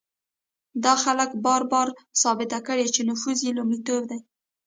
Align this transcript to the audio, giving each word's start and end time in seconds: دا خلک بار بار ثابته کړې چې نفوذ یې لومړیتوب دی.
دا 0.83 0.93
خلک 1.03 1.29
بار 1.45 1.61
بار 1.71 1.87
ثابته 2.21 2.59
کړې 2.67 2.85
چې 2.95 3.01
نفوذ 3.09 3.37
یې 3.45 3.51
لومړیتوب 3.57 4.01
دی. 4.11 4.19